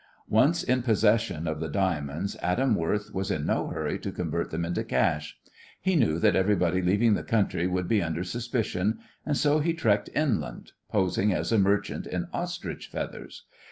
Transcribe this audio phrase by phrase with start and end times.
[0.31, 4.65] Once in possession of the diamonds Adam Worth was in no hurry to convert them
[4.65, 5.37] into cash.
[5.79, 10.09] He knew that everybody leaving the country would be under suspicion, and so he trekked
[10.15, 13.43] inland, posing as a merchant in ostrich feathers.